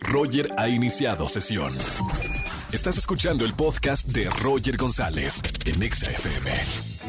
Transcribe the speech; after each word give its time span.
Roger 0.00 0.50
ha 0.56 0.68
iniciado 0.68 1.28
sesión. 1.28 1.76
Estás 2.72 2.98
escuchando 2.98 3.44
el 3.44 3.54
podcast 3.54 4.06
de 4.08 4.28
Roger 4.42 4.76
González 4.76 5.42
en 5.64 5.82
Exa 5.82 6.10
FM. 6.10 6.50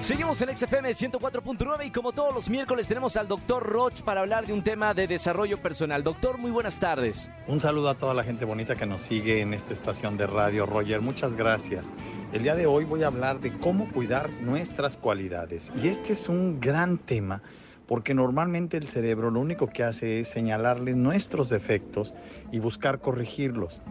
Seguimos 0.01 0.42
en 0.42 0.55
XFM 0.55 0.92
104.9 0.92 1.87
y 1.87 1.92
como 1.92 2.14
todos 2.14 2.33
los 2.33 2.50
miércoles 2.50 2.87
tenemos 2.87 3.17
al 3.17 3.27
doctor 3.27 3.64
Roch 3.64 4.01
para 4.01 4.22
hablar 4.22 4.48
de 4.48 4.53
un 4.53 4.64
tema 4.64 4.93
de 4.93 5.08
desarrollo 5.08 5.58
personal. 5.58 6.03
Doctor, 6.03 6.37
muy 6.37 6.51
buenas 6.51 6.80
tardes. 6.80 7.30
Un 7.48 7.59
saludo 7.59 7.90
a 7.90 7.95
toda 7.95 8.14
la 8.14 8.23
gente 8.23 8.45
bonita 8.45 8.76
que 8.76 8.86
nos 8.86 9.02
sigue 9.02 9.41
en 9.41 9.54
esta 9.54 9.73
estación 9.73 10.16
de 10.16 10.28
radio, 10.28 10.66
Roger. 10.66 11.02
Muchas 11.02 11.36
gracias. 11.36 11.88
El 12.32 12.44
día 12.44 12.55
de 12.55 12.66
hoy 12.66 12.86
voy 12.86 13.04
a 13.04 13.07
hablar 13.07 13.41
de 13.41 13.52
cómo 13.57 13.91
cuidar 13.91 14.30
nuestras 14.41 14.96
cualidades. 14.96 15.70
Y 15.84 15.89
este 15.89 16.14
es 16.14 16.30
un 16.30 16.62
gran 16.62 16.98
tema 16.98 17.41
porque 17.90 18.14
normalmente 18.14 18.78
el 18.78 18.88
cerebro 18.88 19.32
lo 19.32 19.40
único 19.40 19.66
que 19.66 19.84
hace 19.84 20.20
es 20.20 20.28
señalarle 20.28 20.94
nuestros 20.94 21.50
defectos 21.50 22.14
y 22.52 22.60
buscar 22.60 23.00
corregirlos. 23.00 23.82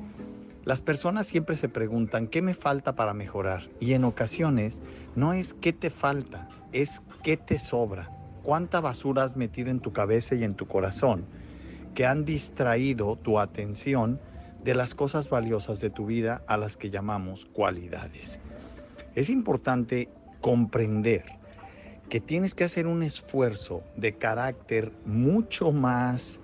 Las 0.65 0.81
personas 0.81 1.27
siempre 1.27 1.57
se 1.57 1.69
preguntan 1.69 2.29
qué 2.29 2.41
me 2.41 2.55
falta 2.55 2.95
para 2.95 3.13
mejorar 3.13 3.69
y 3.81 3.95
en 3.95 4.05
ocasiones 4.05 4.81
no 5.17 5.33
es 5.33 5.53
qué 5.53 5.73
te 5.73 5.91
falta, 5.91 6.49
es 6.73 7.03
qué 7.25 7.37
te 7.37 7.59
sobra, 7.59 8.09
cuánta 8.45 8.81
basura 8.81 9.25
has 9.25 9.37
metido 9.37 9.69
en 9.69 9.81
tu 9.81 9.93
cabeza 9.93 10.37
y 10.37 10.45
en 10.45 10.55
tu 10.55 10.69
corazón 10.69 11.27
que 11.97 12.07
han 12.07 12.25
distraído 12.25 13.17
tu 13.17 13.41
atención 13.41 14.21
de 14.63 14.77
las 14.77 14.95
cosas 14.95 15.29
valiosas 15.29 15.81
de 15.81 15.91
tu 15.91 16.07
vida 16.07 16.45
a 16.47 16.57
las 16.57 16.77
que 16.77 16.91
llamamos 16.91 17.47
cualidades. 17.47 18.39
Es 19.17 19.29
importante 19.29 20.09
comprender 20.41 21.38
que 22.09 22.21
tienes 22.21 22.55
que 22.55 22.65
hacer 22.65 22.87
un 22.87 23.03
esfuerzo 23.03 23.83
de 23.97 24.15
carácter 24.15 24.93
mucho 25.05 25.73
más 25.73 26.41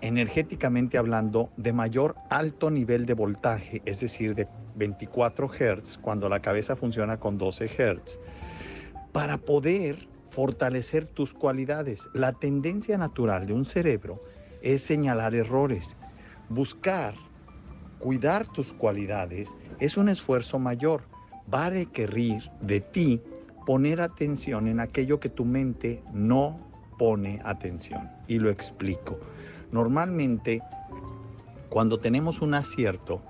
energéticamente 0.00 0.96
hablando, 0.96 1.50
de 1.56 1.72
mayor 1.72 2.14
alto 2.30 2.70
nivel 2.70 3.04
de 3.04 3.14
voltaje, 3.14 3.82
es 3.84 4.00
decir, 4.00 4.34
de 4.34 4.46
24 4.76 5.48
Hz, 5.48 5.98
cuando 5.98 6.28
la 6.28 6.40
cabeza 6.40 6.76
funciona 6.76 7.18
con 7.18 7.36
12 7.36 7.66
Hz, 7.66 8.20
para 9.12 9.38
poder 9.38 10.06
fortalecer 10.30 11.06
tus 11.06 11.34
cualidades. 11.34 12.08
La 12.12 12.32
tendencia 12.32 12.96
natural 12.98 13.46
de 13.46 13.54
un 13.54 13.64
cerebro 13.64 14.22
es 14.62 14.82
señalar 14.82 15.34
errores. 15.34 15.96
Buscar, 16.48 17.14
cuidar 17.98 18.46
tus 18.46 18.72
cualidades 18.72 19.56
es 19.80 19.96
un 19.96 20.08
esfuerzo 20.08 20.58
mayor. 20.58 21.02
Va 21.52 21.66
a 21.66 21.70
requerir 21.70 22.50
de 22.60 22.80
ti 22.80 23.20
poner 23.66 24.00
atención 24.00 24.68
en 24.68 24.80
aquello 24.80 25.20
que 25.20 25.28
tu 25.28 25.44
mente 25.44 26.02
no 26.14 26.58
pone 26.98 27.40
atención. 27.44 28.08
Y 28.28 28.38
lo 28.38 28.48
explico. 28.48 29.18
Normalmente, 29.72 30.62
cuando 31.68 31.98
tenemos 31.98 32.40
un 32.40 32.54
acierto, 32.54 33.20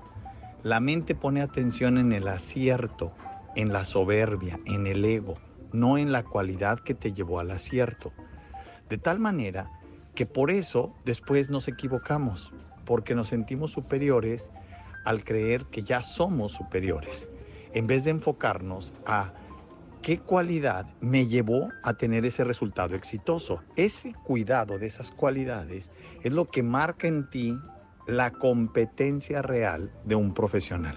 la 0.63 0.79
mente 0.79 1.15
pone 1.15 1.41
atención 1.41 1.97
en 1.97 2.13
el 2.13 2.29
acierto, 2.29 3.13
en 3.57 3.73
la 3.73 3.87
soberbia, 3.87 4.61
en 4.67 4.87
el 4.87 5.05
ego, 5.05 5.35
no 5.73 5.97
en 5.97 6.13
la 6.13 6.23
cualidad 6.23 6.81
que 6.81 6.95
te 6.95 7.13
llevó 7.13 7.41
al 7.41 7.51
acierto. 7.51 8.13
De 8.91 8.99
tal 8.99 9.19
manera 9.19 9.71
que 10.15 10.27
por 10.27 10.51
eso 10.51 10.95
después 11.07 11.49
nos 11.49 11.67
equivocamos, 11.67 12.53
porque 12.85 13.15
nos 13.15 13.29
sentimos 13.29 13.73
superiores 13.73 14.53
al 15.05 15.25
creer 15.25 15.65
que 15.67 15.83
ya 15.83 16.03
somos 16.03 16.53
superiores, 16.53 17.29
en 17.73 17.87
vez 17.87 18.05
de 18.05 18.11
enfocarnos 18.11 18.93
a 19.07 19.33
¿Qué 20.07 20.21
cualidad 20.21 20.87
me 21.01 21.27
llevó 21.27 21.69
a 21.83 21.95
tener 21.95 22.25
ese 22.25 22.45
resultado 22.45 22.95
exitoso? 22.95 23.65
Ese 23.75 24.15
cuidado 24.23 24.79
de 24.79 24.87
esas 24.87 25.11
cualidades 25.11 25.91
es 26.23 26.33
lo 26.33 26.49
que 26.49 26.63
marca 26.63 27.09
en 27.09 27.29
ti 27.29 27.59
la 28.07 28.31
competencia 28.31 29.43
real 29.43 29.91
de 30.05 30.15
un 30.15 30.33
profesional. 30.33 30.97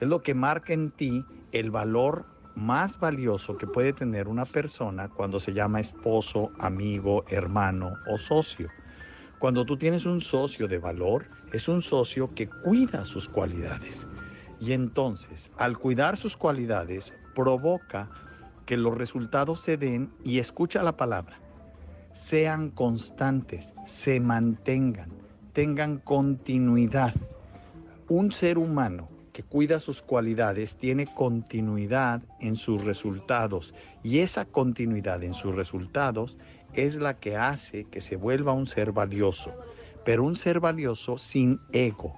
Es 0.00 0.08
lo 0.08 0.22
que 0.22 0.32
marca 0.32 0.72
en 0.72 0.90
ti 0.90 1.22
el 1.52 1.70
valor 1.70 2.24
más 2.54 2.98
valioso 2.98 3.58
que 3.58 3.66
puede 3.66 3.92
tener 3.92 4.26
una 4.26 4.46
persona 4.46 5.10
cuando 5.10 5.38
se 5.38 5.52
llama 5.52 5.80
esposo, 5.80 6.50
amigo, 6.58 7.26
hermano 7.28 7.98
o 8.06 8.16
socio. 8.16 8.70
Cuando 9.38 9.66
tú 9.66 9.76
tienes 9.76 10.06
un 10.06 10.22
socio 10.22 10.66
de 10.66 10.78
valor, 10.78 11.26
es 11.52 11.68
un 11.68 11.82
socio 11.82 12.34
que 12.34 12.48
cuida 12.48 13.04
sus 13.04 13.28
cualidades. 13.28 14.08
Y 14.58 14.72
entonces, 14.72 15.50
al 15.58 15.76
cuidar 15.76 16.16
sus 16.16 16.38
cualidades, 16.38 17.12
provoca 17.34 18.08
que 18.70 18.76
los 18.76 18.96
resultados 18.96 19.60
se 19.60 19.76
den 19.76 20.12
y 20.22 20.38
escucha 20.38 20.84
la 20.84 20.96
palabra. 20.96 21.40
Sean 22.12 22.70
constantes, 22.70 23.74
se 23.84 24.20
mantengan, 24.20 25.10
tengan 25.52 25.98
continuidad. 25.98 27.12
Un 28.08 28.30
ser 28.30 28.58
humano 28.58 29.08
que 29.32 29.42
cuida 29.42 29.80
sus 29.80 30.02
cualidades 30.02 30.76
tiene 30.76 31.12
continuidad 31.12 32.22
en 32.38 32.54
sus 32.54 32.84
resultados 32.84 33.74
y 34.04 34.20
esa 34.20 34.44
continuidad 34.44 35.24
en 35.24 35.34
sus 35.34 35.52
resultados 35.52 36.38
es 36.72 36.94
la 36.94 37.18
que 37.18 37.36
hace 37.36 37.86
que 37.86 38.00
se 38.00 38.14
vuelva 38.14 38.52
un 38.52 38.68
ser 38.68 38.92
valioso, 38.92 39.52
pero 40.04 40.22
un 40.22 40.36
ser 40.36 40.60
valioso 40.60 41.18
sin 41.18 41.58
ego. 41.72 42.14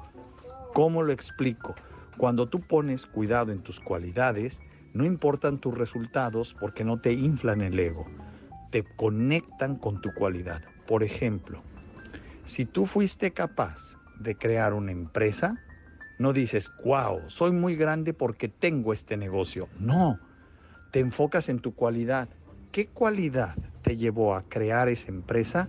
¿Cómo 0.74 1.02
lo 1.02 1.14
explico? 1.14 1.74
Cuando 2.18 2.46
tú 2.46 2.60
pones 2.60 3.06
cuidado 3.06 3.52
en 3.52 3.60
tus 3.60 3.80
cualidades, 3.80 4.60
no 4.94 5.04
importan 5.04 5.58
tus 5.58 5.76
resultados 5.76 6.54
porque 6.58 6.84
no 6.84 6.98
te 6.98 7.12
inflan 7.12 7.60
el 7.62 7.78
ego, 7.78 8.06
te 8.70 8.82
conectan 8.82 9.76
con 9.76 10.00
tu 10.00 10.12
cualidad. 10.12 10.62
Por 10.86 11.02
ejemplo, 11.02 11.62
si 12.44 12.66
tú 12.66 12.86
fuiste 12.86 13.32
capaz 13.32 13.98
de 14.18 14.36
crear 14.36 14.74
una 14.74 14.92
empresa, 14.92 15.58
no 16.18 16.32
dices, 16.32 16.70
wow, 16.84 17.22
soy 17.28 17.52
muy 17.52 17.74
grande 17.74 18.12
porque 18.12 18.48
tengo 18.48 18.92
este 18.92 19.16
negocio. 19.16 19.68
No, 19.78 20.20
te 20.90 21.00
enfocas 21.00 21.48
en 21.48 21.60
tu 21.60 21.74
cualidad. 21.74 22.28
¿Qué 22.70 22.88
cualidad 22.88 23.56
te 23.82 23.96
llevó 23.96 24.34
a 24.34 24.42
crear 24.42 24.88
esa 24.88 25.10
empresa? 25.10 25.68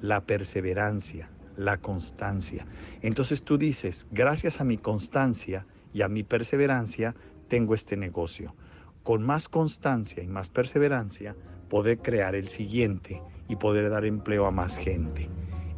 La 0.00 0.20
perseverancia, 0.22 1.30
la 1.56 1.78
constancia. 1.78 2.66
Entonces 3.00 3.44
tú 3.44 3.56
dices, 3.56 4.06
gracias 4.10 4.60
a 4.60 4.64
mi 4.64 4.76
constancia 4.76 5.66
y 5.92 6.02
a 6.02 6.08
mi 6.08 6.24
perseverancia, 6.24 7.14
tengo 7.48 7.74
este 7.74 7.96
negocio 7.96 8.54
con 9.04 9.22
más 9.22 9.48
constancia 9.48 10.22
y 10.22 10.26
más 10.26 10.50
perseverancia, 10.50 11.36
poder 11.68 11.98
crear 11.98 12.34
el 12.34 12.48
siguiente 12.48 13.22
y 13.48 13.56
poder 13.56 13.90
dar 13.90 14.04
empleo 14.04 14.46
a 14.46 14.50
más 14.50 14.78
gente. 14.78 15.28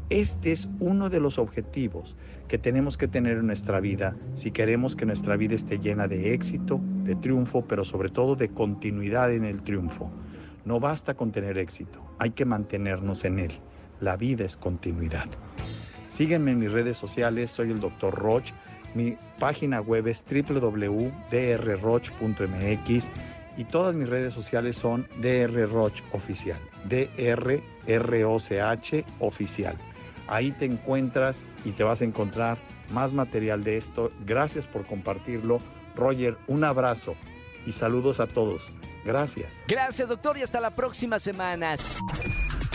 Este 0.08 0.52
es 0.52 0.68
uno 0.78 1.10
de 1.10 1.18
los 1.18 1.36
objetivos 1.38 2.14
que 2.46 2.58
tenemos 2.58 2.96
que 2.96 3.08
tener 3.08 3.38
en 3.38 3.46
nuestra 3.48 3.80
vida 3.80 4.16
si 4.34 4.52
queremos 4.52 4.94
que 4.94 5.04
nuestra 5.04 5.36
vida 5.36 5.56
esté 5.56 5.80
llena 5.80 6.06
de 6.06 6.32
éxito, 6.32 6.80
de 7.02 7.16
triunfo, 7.16 7.66
pero 7.66 7.84
sobre 7.84 8.08
todo 8.08 8.36
de 8.36 8.50
continuidad 8.50 9.32
en 9.32 9.44
el 9.44 9.62
triunfo. 9.62 10.08
No 10.64 10.78
basta 10.78 11.14
con 11.14 11.32
tener 11.32 11.58
éxito, 11.58 12.00
hay 12.20 12.30
que 12.30 12.44
mantenernos 12.44 13.24
en 13.24 13.40
él. 13.40 13.52
La 13.98 14.16
vida 14.16 14.44
es 14.44 14.56
continuidad. 14.56 15.26
Sígueme 16.06 16.52
en 16.52 16.60
mis 16.60 16.70
redes 16.70 16.96
sociales, 16.96 17.50
soy 17.50 17.72
el 17.72 17.80
Dr. 17.80 18.14
Roch 18.14 18.52
mi 18.96 19.16
página 19.38 19.80
web 19.80 20.08
es 20.08 20.24
www.drroch.mx 20.24 21.10
y 23.56 23.64
todas 23.64 23.94
mis 23.94 24.08
redes 24.08 24.34
sociales 24.34 24.76
son 24.76 25.06
drroch 25.18 26.02
oficial, 26.12 26.58
D-R-R-O-C-H 26.84 27.64
oficial. 29.20 29.76
Ahí 30.28 30.50
te 30.52 30.64
encuentras 30.64 31.46
y 31.64 31.70
te 31.70 31.84
vas 31.84 32.00
a 32.02 32.04
encontrar 32.04 32.58
más 32.90 33.12
material 33.12 33.62
de 33.64 33.76
esto. 33.76 34.10
Gracias 34.24 34.66
por 34.66 34.84
compartirlo. 34.84 35.60
Roger, 35.94 36.36
un 36.46 36.64
abrazo 36.64 37.14
y 37.64 37.72
saludos 37.72 38.20
a 38.20 38.26
todos. 38.26 38.74
Gracias. 39.04 39.62
Gracias, 39.68 40.08
doctor, 40.08 40.36
y 40.36 40.42
hasta 40.42 40.60
la 40.60 40.70
próxima 40.70 41.18
semana. 41.18 41.76